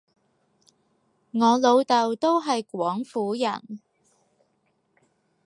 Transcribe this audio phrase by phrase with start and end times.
[1.31, 3.81] 我老豆都係廣府人